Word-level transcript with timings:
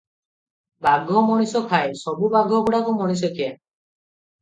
ବାଘ 0.85 1.21
ମଣିଷ 1.27 1.63
ଖାଏ- 1.73 1.93
ସବୁବାଘ 2.01 2.65
ଗୁଡ଼ାକ 2.73 2.99
ମଣିଷଖିଆ? 2.99 3.55